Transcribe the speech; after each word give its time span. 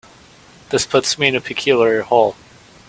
This 0.71 0.87
puts 0.87 1.19
me 1.19 1.27
in 1.27 1.35
a 1.35 1.41
peculiar 1.41 2.01
hole. 2.01 2.35